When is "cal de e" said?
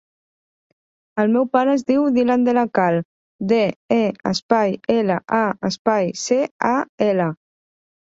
2.77-3.99